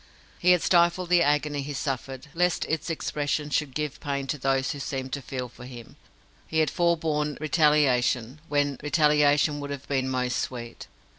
[0.39, 4.71] He had stifled the agony he suffered, lest its expression should give pain to those
[4.71, 5.95] who seemed to feel for him.
[6.47, 10.87] He had forborne retaliation, when retaliation would have been most sweet.